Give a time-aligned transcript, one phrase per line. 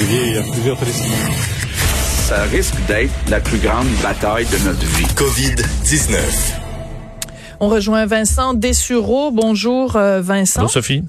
[0.00, 1.04] arriver plusieurs tristes.
[2.28, 5.04] Ça risque d'être la plus grande bataille de notre vie.
[5.14, 6.18] COVID-19.
[7.60, 9.30] On rejoint Vincent Dessureau.
[9.30, 10.62] Bonjour euh, Vincent.
[10.62, 11.04] Bonjour Sophie.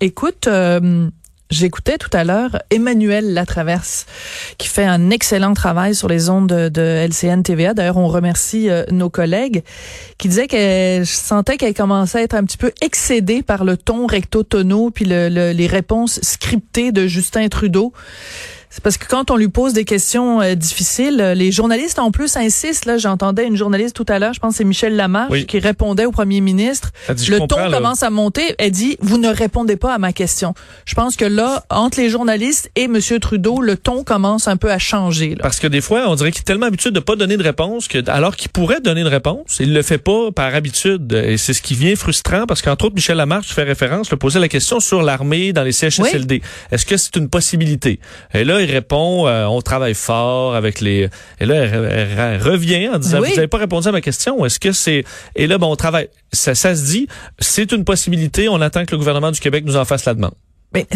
[0.00, 1.10] Écoute, euh,
[1.50, 4.04] J'écoutais tout à l'heure Emmanuel Latraverse,
[4.58, 7.72] qui fait un excellent travail sur les ondes de, LCN TVA.
[7.72, 9.62] D'ailleurs, on remercie euh, nos collègues,
[10.18, 14.06] qui disaient qu'elle sentait qu'elle commençait à être un petit peu excédée par le ton
[14.06, 17.92] recto-tono puis les réponses scriptées de Justin Trudeau.
[18.70, 22.10] C'est parce que quand on lui pose des questions euh, difficiles, euh, les journalistes en
[22.10, 22.84] plus insistent.
[22.84, 26.04] Là, j'entendais une journaliste tout à l'heure, je pense que c'est Michel Lamarche, qui répondait
[26.04, 26.90] au premier ministre.
[27.08, 28.54] le ton commence à monter.
[28.58, 30.54] Elle dit "Vous ne répondez pas à ma question."
[30.84, 34.70] Je pense que là, entre les journalistes et Monsieur Trudeau, le ton commence un peu
[34.70, 35.36] à changer.
[35.40, 37.88] Parce que des fois, on dirait qu'il est tellement habitué de pas donner de réponse
[37.88, 41.12] que, alors qu'il pourrait donner une réponse, il le fait pas par habitude.
[41.12, 44.40] Et c'est ce qui vient frustrant parce qu'entre autres, Michel Lamarche fait référence, le posait
[44.40, 46.42] la question sur l'armée dans les CHSLD.
[46.70, 47.98] Est-ce que c'est une possibilité?
[48.34, 51.08] Et là, il répond, euh, on travaille fort avec les.
[51.40, 54.44] Et là, elle, revient en disant, vous n'avez pas répondu à ma question.
[54.44, 55.04] Est-ce que c'est
[55.36, 56.08] Et là, bon, on travaille.
[56.32, 58.48] Ça, ça se dit, c'est une possibilité.
[58.48, 60.34] On attend que le gouvernement du Québec nous en fasse la demande.
[60.74, 60.86] Mais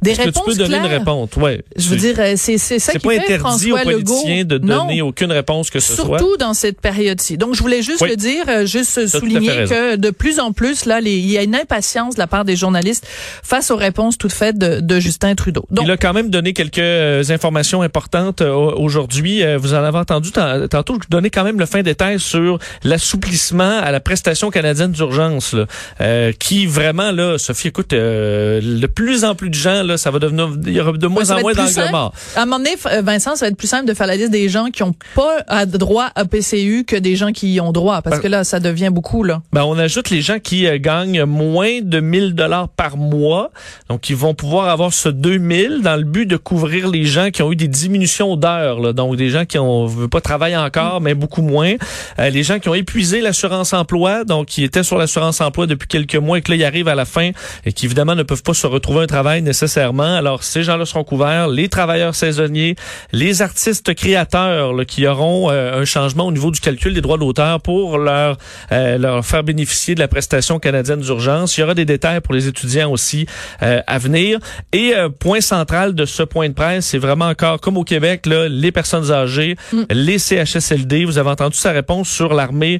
[0.00, 1.62] des réponses que tu peux donner une réponse, ouais.
[1.76, 5.02] Je veux dire, euh, c'est c'est ça qui pas fait interdit aux politiciens de donner
[5.02, 6.18] aucune réponse que ce Surtout soit.
[6.18, 7.36] Surtout dans cette période-ci.
[7.36, 11.00] Donc, je voulais juste le dire, euh, juste souligner que de plus en plus, là,
[11.00, 13.06] les, il y a une impatience de la part des journalistes
[13.42, 15.66] face aux réponses toutes faites de, de Justin Trudeau.
[15.70, 19.42] Donc, il a quand même donné quelques euh, informations importantes aujourd'hui.
[19.56, 24.00] Vous en avez entendu tantôt donner quand même le fin détail sur l'assouplissement à la
[24.00, 25.54] prestation canadienne d'urgence,
[26.00, 30.10] euh, qui vraiment là, Sophie, écoute, le plus plus en plus de gens, là, ça
[30.10, 32.14] va devenir, il y aura de moins en moins d'angles morts.
[32.36, 34.30] À un moment donné, euh, Vincent, ça va être plus simple de faire la liste
[34.30, 38.00] des gens qui ont pas droit à PCU que des gens qui y ont droit,
[38.02, 39.42] parce ben que là, ça devient beaucoup, là.
[39.52, 43.50] Ben, on ajoute les gens qui euh, gagnent moins de 1000 dollars par mois.
[43.88, 47.42] Donc, ils vont pouvoir avoir ce 2000 dans le but de couvrir les gens qui
[47.42, 51.14] ont eu des diminutions d'heures, Donc, des gens qui ont, veut pas travailler encore, mais
[51.14, 51.72] beaucoup moins.
[52.20, 55.88] Euh, les gens qui ont épuisé l'assurance emploi, donc qui étaient sur l'assurance emploi depuis
[55.88, 57.30] quelques mois et que là, ils arrivent à la fin
[57.64, 60.16] et qui évidemment ne peuvent pas se retrouver un travail nécessairement.
[60.16, 62.76] Alors, ces gens-là seront couverts, les travailleurs saisonniers,
[63.12, 67.18] les artistes créateurs là, qui auront euh, un changement au niveau du calcul des droits
[67.18, 68.36] d'auteur pour leur,
[68.70, 71.56] euh, leur faire bénéficier de la prestation canadienne d'urgence.
[71.56, 73.26] Il y aura des détails pour les étudiants aussi
[73.62, 74.38] euh, à venir.
[74.72, 78.48] Et point central de ce point de presse, c'est vraiment encore, comme au Québec, là,
[78.48, 79.82] les personnes âgées, mm.
[79.90, 81.04] les CHSLD.
[81.04, 82.78] Vous avez entendu sa réponse sur l'armée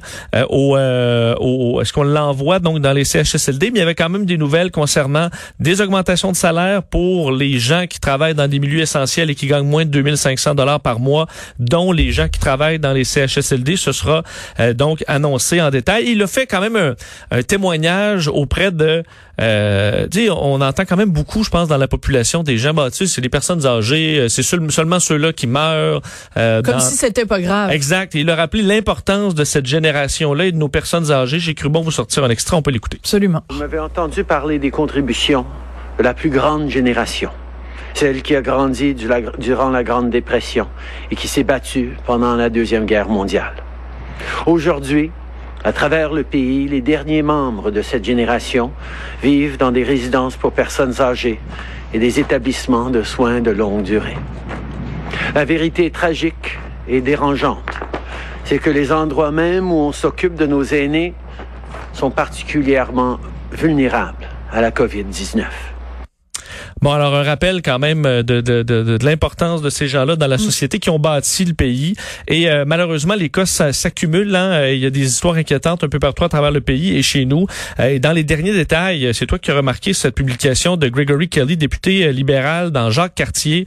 [0.49, 4.25] au, au est-ce qu'on l'envoie donc dans les CHSLD, mais il y avait quand même
[4.25, 8.81] des nouvelles concernant des augmentations de salaire pour les gens qui travaillent dans des milieux
[8.81, 11.27] essentiels et qui gagnent moins de 2500 dollars par mois,
[11.59, 13.77] dont les gens qui travaillent dans les CHSLD.
[13.77, 14.23] Ce sera
[14.59, 16.05] euh, donc annoncé en détail.
[16.07, 16.95] Il a fait quand même
[17.31, 19.03] un, témoignage auprès de...
[19.41, 23.07] Euh, on entend quand même beaucoup, je pense, dans la population des gens bâtis.
[23.07, 26.01] C'est les personnes âgées, euh, c'est seulement ceux-là qui meurent.
[26.37, 27.71] Euh, Comme si c'était pas grave.
[27.71, 28.13] Exact.
[28.15, 31.39] il a rappelé l'importance de cette génération-là et de nos personnes âgées.
[31.39, 32.97] J'ai cru bon vous sortir un extrait, on peut l'écouter.
[32.99, 33.43] Absolument.
[33.49, 35.45] Vous m'avez entendu parler des contributions
[35.97, 37.29] de la plus grande génération,
[37.93, 40.67] celle qui a grandi durant la Grande Dépression
[41.11, 43.53] et qui s'est battue pendant la Deuxième Guerre mondiale.
[44.45, 45.11] Aujourd'hui,
[45.63, 48.71] à travers le pays, les derniers membres de cette génération
[49.21, 51.39] vivent dans des résidences pour personnes âgées
[51.93, 54.17] et des établissements de soins de longue durée.
[55.35, 57.79] La vérité tragique et dérangeante,
[58.43, 61.13] c'est que les endroits même où on s'occupe de nos aînés
[61.93, 63.19] sont particulièrement
[63.51, 65.45] vulnérables à la COVID-19.
[66.83, 70.17] Bon, alors un rappel quand même euh, de, de, de, de l'importance de ces gens-là
[70.17, 70.39] dans la mm.
[70.39, 71.95] société qui ont bâti le pays.
[72.27, 74.35] Et euh, malheureusement, les cas s'accumulent.
[74.35, 74.51] Hein.
[74.51, 77.01] Euh, il y a des histoires inquiétantes un peu partout à travers le pays et
[77.01, 77.47] chez nous.
[77.79, 81.55] et dans les derniers détails, c'est toi qui as remarqué cette publication de Gregory Kelly,
[81.55, 83.65] député libéral dans Jacques Cartier,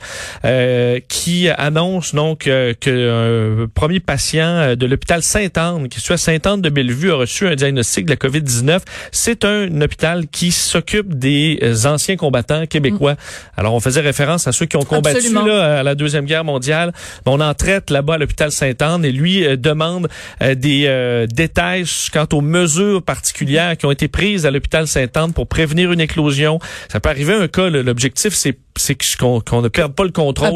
[1.09, 6.69] qui annonce donc que un premier patient de l'hôpital Sainte-Anne, qui est à Sainte-Anne de
[6.69, 8.81] Bellevue, a reçu un diagnostic de la COVID-19.
[9.10, 13.06] C'est un hôpital qui s'occupe des anciens combattants québécois
[13.56, 16.93] alors, on faisait référence à ceux qui ont combattu là, à la Deuxième Guerre mondiale.
[17.26, 20.08] On en traite là-bas à l'hôpital Sainte-Anne et lui euh, demande
[20.43, 25.32] euh, des euh, détails quant aux mesures particulières qui ont été prises à l'hôpital Sainte-Anne
[25.32, 26.58] pour prévenir une éclosion.
[26.88, 30.55] Ça peut arriver un cas, l'objectif c'est c'est qu'on ne perde pas le contrôle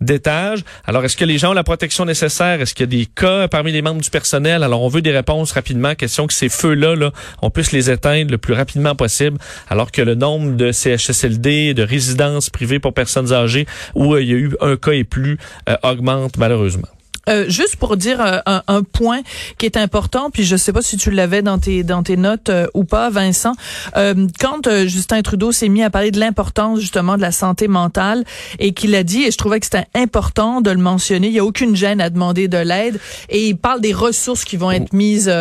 [0.00, 0.64] d'étage.
[0.84, 2.60] Alors, est-ce que les gens ont la protection nécessaire?
[2.60, 4.62] Est-ce qu'il y a des cas parmi les membres du personnel?
[4.62, 5.94] Alors, on veut des réponses rapidement.
[5.94, 7.12] Question que ces feux-là, là,
[7.42, 9.38] on puisse les éteindre le plus rapidement possible,
[9.68, 14.28] alors que le nombre de CHSLD, de résidences privées pour personnes âgées, où euh, il
[14.28, 15.38] y a eu un cas et plus,
[15.68, 16.88] euh, augmente malheureusement.
[17.28, 19.20] Euh, juste pour dire euh, un, point
[19.58, 22.48] qui est important, puis je sais pas si tu l'avais dans tes dans tes notes
[22.48, 23.52] euh, ou pas, Vincent.
[23.94, 28.24] quand Justin Trudeau s'est mis à parler de l'importance justement de la santé mentale
[28.58, 31.38] et qu'il a dit, et je trouvais que c'était important de le mentionner, il y
[31.38, 32.98] a aucune gêne à demander de l'aide
[33.28, 35.32] et il parle des ressources qui vont être mises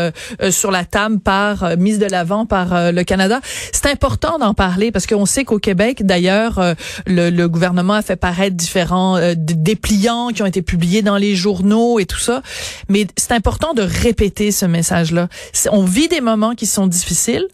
[0.49, 3.39] sur la table par mises de l'avant par le Canada.
[3.71, 6.75] C'est important d'en parler parce qu'on sait qu'au Québec, d'ailleurs,
[7.05, 11.76] le, le, gouvernement a fait paraître différents dépliants qui ont été publiés dans les journaux
[11.99, 12.41] et tout ça.
[12.89, 15.27] Mais c'est important de répéter ce message-là.
[15.71, 17.47] On vit des moments qui sont difficiles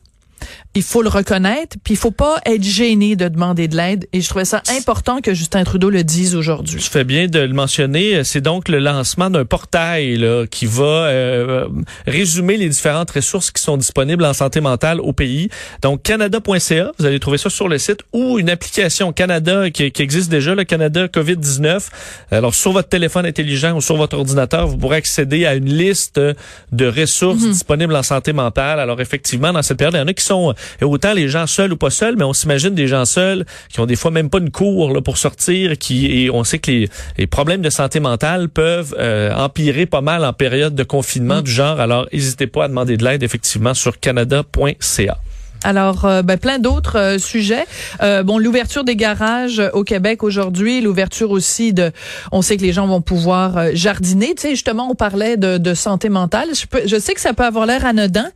[0.76, 4.08] il faut le reconnaître, puis il faut pas être gêné de demander de l'aide.
[4.12, 6.80] Et je trouvais ça important que Justin Trudeau le dise aujourd'hui.
[6.80, 8.24] Je fais bien de le mentionner.
[8.24, 11.68] C'est donc le lancement d'un portail là, qui va euh,
[12.08, 15.50] résumer les différentes ressources qui sont disponibles en santé mentale au pays.
[15.84, 20.02] Donc canada.ca, vous allez trouver ça sur le site, ou une application Canada qui, qui
[20.02, 21.88] existe déjà, le Canada COVID-19.
[22.32, 26.20] Alors sur votre téléphone intelligent ou sur votre ordinateur, vous pourrez accéder à une liste
[26.20, 27.52] de ressources mhm.
[27.52, 28.80] disponibles en santé mentale.
[28.80, 31.48] Alors effectivement, dans cette période, il y en a qui sont et autant les gens
[31.48, 34.30] seuls ou pas seuls, mais on s'imagine des gens seuls qui ont des fois même
[34.30, 37.70] pas une cour là, pour sortir, qui et on sait que les, les problèmes de
[37.70, 41.44] santé mentale peuvent euh, empirer pas mal en période de confinement mm.
[41.44, 41.80] du genre.
[41.80, 45.18] Alors, n'hésitez pas à demander de l'aide effectivement sur canada.ca.
[45.64, 47.66] Alors, euh, ben, plein d'autres euh, sujets.
[48.02, 51.92] Euh, bon, l'ouverture des garages au Québec aujourd'hui, l'ouverture aussi de,
[52.32, 54.36] on sait que les gens vont pouvoir jardiner.
[54.36, 56.50] Tu sais, justement, on parlait de, de santé mentale.
[56.54, 58.30] Je, peux, je sais que ça peut avoir l'air anodin,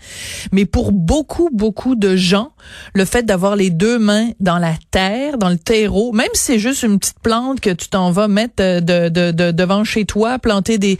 [0.51, 2.51] mais pour beaucoup, beaucoup de gens,
[2.93, 6.59] le fait d'avoir les deux mains dans la terre, dans le terreau, même si c'est
[6.59, 10.39] juste une petite plante que tu t'en vas mettre de, de, de, devant chez toi,
[10.39, 10.97] planter des,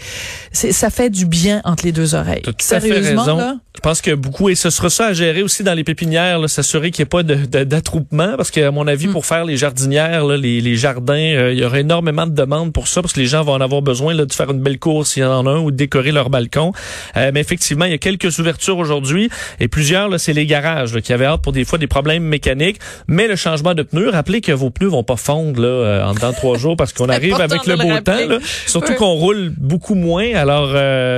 [0.52, 2.44] ça fait du bien entre les deux oreilles.
[2.60, 5.84] Sérieusement, Là, je pense que beaucoup, et ce sera ça à gérer aussi dans les
[5.84, 6.17] pépinières,
[6.48, 9.12] s'assurer qu'il n'y ait pas d'attroupement, parce qu'à mon avis, mm.
[9.12, 12.74] pour faire les jardinières, là, les, les, jardins, euh, il y aura énormément de demandes
[12.74, 14.80] pour ça, parce que les gens vont en avoir besoin là, de faire une belle
[14.80, 16.74] course s'il y en a un, ou de décorer leur balcon.
[17.16, 19.30] Euh, mais effectivement, il y a quelques ouvertures aujourd'hui,
[19.60, 22.80] et plusieurs, là, c'est les garages qui avaient hâte pour des fois des problèmes mécaniques.
[23.08, 26.14] Mais le changement de pneus, rappelez que vos pneus vont pas fondre là, euh, en
[26.14, 28.28] dans trois jours, parce qu'on arrive avec le beau temps.
[28.28, 30.34] Là, surtout qu'on roule beaucoup moins.
[30.36, 30.70] Alors,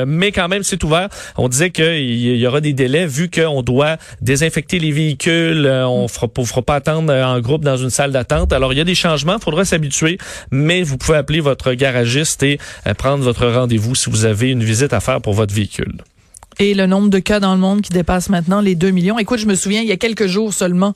[0.05, 1.09] mais quand même, c'est ouvert.
[1.37, 6.07] On disait qu'il y aura des délais vu qu'on doit désinfecter les véhicules, euh, on
[6.07, 8.53] fera, fera pas attendre euh, en groupe dans une salle d'attente.
[8.53, 10.17] Alors il y a des changements, il faudra s'habituer,
[10.51, 14.63] mais vous pouvez appeler votre garagiste et euh, prendre votre rendez-vous si vous avez une
[14.63, 15.93] visite à faire pour votre véhicule
[16.59, 19.17] et le nombre de cas dans le monde qui dépasse maintenant les 2 millions.
[19.17, 20.93] Écoute, je me souviens, il y a quelques jours seulement,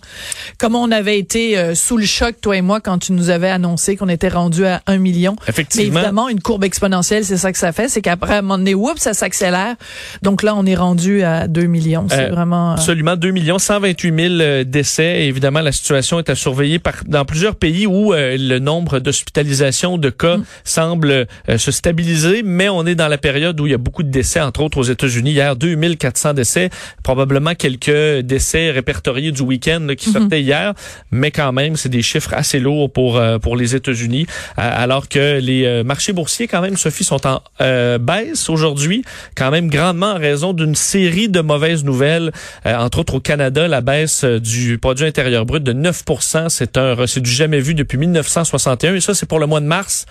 [0.58, 3.50] comment on avait été euh, sous le choc, toi et moi, quand tu nous avais
[3.50, 5.38] annoncé qu'on était rendu à 1 million.
[5.48, 5.94] Effectivement.
[5.94, 7.88] Mais évidemment, une courbe exponentielle, c'est ça que ça fait.
[7.88, 9.76] C'est qu'après, à un moment donné, oups, ça s'accélère.
[10.22, 12.08] Donc là, on est rendu à 2 millions.
[12.10, 12.72] C'est euh, vraiment...
[12.72, 15.26] Euh, absolument, 2 millions, 128 000 décès.
[15.28, 20.10] évidemment, la situation est à surveiller par, dans plusieurs pays où le nombre d'hospitalisations de
[20.10, 20.46] cas mm.
[20.66, 21.28] semble
[21.58, 24.42] se stabiliser, mais on est dans la période où il y a beaucoup de décès,
[24.42, 25.32] entre autres aux États-Unis.
[25.32, 26.70] Hier, 2400 décès,
[27.04, 30.14] probablement quelques décès répertoriés du week-end qui mhm.
[30.14, 30.74] sortaient hier,
[31.12, 34.26] mais quand même, c'est des chiffres assez lourds pour euh, pour les États-Unis,
[34.58, 39.04] alors que les euh, marchés boursiers, quand même, Sophie, sont en euh, baisse aujourd'hui,
[39.36, 42.32] quand même grandement en raison d'une série de mauvaises nouvelles,
[42.66, 46.04] entre autres au Canada, la baisse du produit intérieur brut de 9
[46.50, 49.66] c'est un c'est du jamais vu depuis 1961, et ça, c'est pour le mois de
[49.66, 50.06] mars,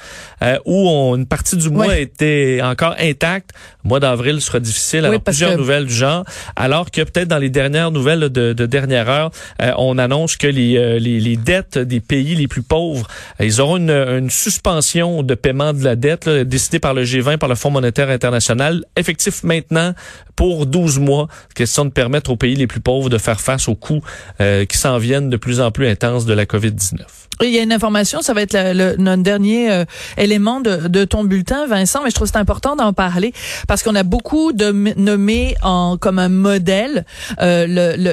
[0.64, 3.50] où on, une partie du mois était encore intacte.
[3.84, 6.24] Le mois d'avril sera difficile plusieurs nouvelles du genre,
[6.56, 9.30] alors que peut-être dans les dernières nouvelles de, de dernière heure,
[9.60, 13.06] euh, on annonce que les, euh, les, les, dettes des pays les plus pauvres,
[13.40, 17.04] euh, ils auront une, une, suspension de paiement de la dette là, décidée par le
[17.04, 19.94] G20, par le Fonds monétaire international, effectif maintenant
[20.36, 21.28] pour 12 mois.
[21.54, 24.02] Question de permettre aux pays les plus pauvres de faire face aux coûts
[24.68, 27.00] qui s'en viennent de plus en plus intenses de la COVID-19.
[27.40, 29.84] Il y a une information, ça va être le, notre dernier
[30.16, 33.32] élément de, de, ton bulletin, Vincent, mais je trouve c'est important d'en parler
[33.66, 37.04] parce qu'on a beaucoup de nommé en comme un modèle
[37.40, 37.66] euh,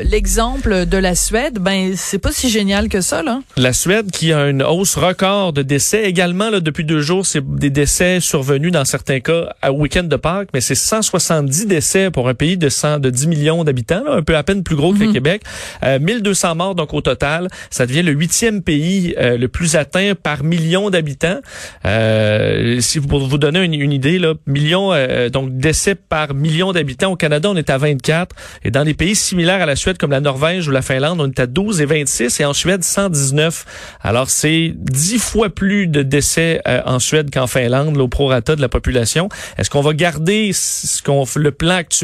[0.04, 1.60] l'exemple de la Suède.
[1.60, 3.42] Ben c'est pas si génial que ça là.
[3.58, 7.46] La Suède qui a une hausse record de décès également là depuis deux jours, c'est
[7.56, 12.30] des décès survenus dans certains cas à week-end de Pâques, mais c'est 170 décès pour
[12.30, 15.00] un pays de 100 de 10 millions d'habitants, un peu à peine plus gros que
[15.00, 15.14] le mhm.
[15.14, 15.42] Québec.
[15.84, 17.48] Euh, 1200 morts donc au total.
[17.70, 21.40] Ça devient le huitième pays euh, le plus atteint par million d'habitants.
[21.86, 26.34] Euh, si vous pour vous donner une, une idée là, millions euh, donc décès par
[26.34, 29.76] million d'habitants au Canada, on est à 24 et dans les pays similaires à la
[29.76, 32.54] Suède comme la Norvège ou la Finlande, on est à 12 et 26 et en
[32.54, 33.66] Suède 119.
[34.02, 38.62] Alors c'est 10 fois plus de décès en Suède qu'en Finlande là, au prorata de
[38.62, 39.30] la population.
[39.58, 41.99] Est-ce qu'on va garder ce qu'on le plan actuel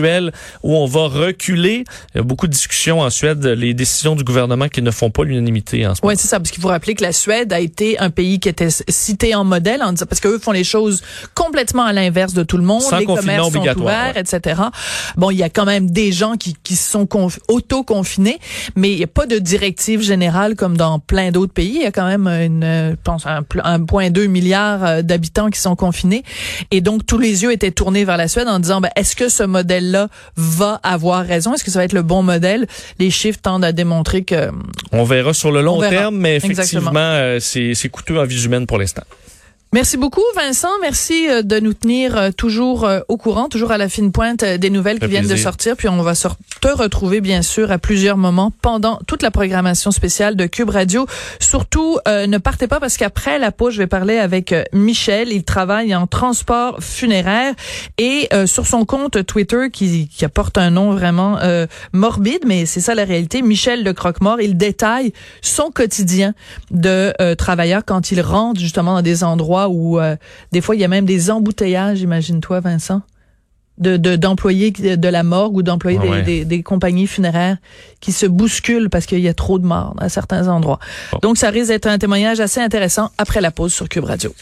[0.64, 1.84] où on va reculer
[2.14, 5.10] Il y a beaucoup de discussions en Suède, les décisions du gouvernement qui ne font
[5.10, 6.14] pas l'unanimité en ce moment.
[6.14, 8.50] Oui, c'est ça parce qu'il faut rappeler que la Suède a été un pays qui
[8.50, 11.02] était cité en modèle, en disant, parce qu'eux font les choses
[11.34, 12.82] complètement à l'inverse de tout le monde.
[12.82, 14.22] Sans les commerces sont ouverts, ouais.
[14.22, 14.62] etc.
[15.18, 17.08] Bon, il y a quand même des gens qui, qui sont
[17.48, 18.40] auto-confinés,
[18.76, 21.76] mais il n'y a pas de directive générale comme dans plein d'autres pays.
[21.76, 25.76] Il y a quand même une, je pense, un, 1,2 milliard euh, d'habitants qui sont
[25.76, 26.24] confinés.
[26.72, 29.30] Et donc, tous les yeux étaient tournés vers la Suède en disant, ben, est-ce que
[29.30, 29.44] ce
[29.86, 31.54] modèle-là va avoir raison?
[31.54, 32.68] Est-ce que ça va être le bon modèle?
[33.00, 34.52] Les chiffres tendent à démontrer que...
[34.92, 38.78] On verra sur le long terme, mais effectivement, euh, c'est coûteux en vie humaine pour
[38.78, 39.04] l'instant.
[39.76, 40.70] Merci beaucoup, Vincent.
[40.82, 44.42] Merci euh, de nous tenir euh, toujours euh, au courant, toujours à la fine pointe
[44.42, 45.76] des nouvelles qui viennent de sortir.
[45.76, 50.38] Puis on va te retrouver, bien sûr, à plusieurs moments pendant toute la programmation spéciale
[50.38, 51.08] de Cube Radio.
[51.42, 55.34] Surtout, ne partez pas parce qu'après la pause, je vais parler avec Michel.
[55.34, 57.54] Il travaille en transport funéraire
[57.98, 61.38] et sur son compte Twitter qui, qui apporte un nom vraiment
[61.92, 63.42] morbide, mais c'est ça la réalité.
[63.42, 66.34] Michel le croque-mort, il détaille son quotidien
[66.72, 70.16] de travailleur quand il rentre justement dans des endroits où euh,
[70.52, 73.02] des fois il y a même des embouteillages, imagine-toi Vincent,
[73.78, 77.58] de d'employés de, la morgue ou d'employés des, des, des, compagnies funéraires
[78.00, 80.80] qui se bousculent parce qu'il y a trop de morts à certains endroits.
[81.22, 84.34] Donc ça risque d'être un témoignage assez intéressant après la pause sur Cube Radio.